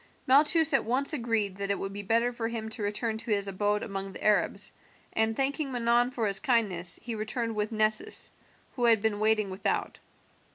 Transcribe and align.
Malchus 0.25 0.73
at 0.73 0.83
once 0.83 1.13
agreed 1.13 1.57
that 1.57 1.69
it 1.69 1.77
would 1.77 1.93
be 1.93 2.01
better 2.01 2.31
for 2.31 2.47
him 2.47 2.69
to 2.69 2.81
return 2.81 3.19
to 3.19 3.29
his 3.29 3.47
abode 3.47 3.83
among 3.83 4.13
the 4.13 4.23
Arabs, 4.23 4.71
and 5.13 5.35
thanking 5.37 5.71
Manon 5.71 6.09
for 6.09 6.25
his 6.25 6.39
kindness 6.39 6.99
he 7.03 7.13
returned 7.13 7.53
with 7.53 7.71
Nessus, 7.71 8.31
who 8.71 8.85
had 8.85 8.99
been 8.99 9.19
waiting 9.19 9.51
without. 9.51 9.99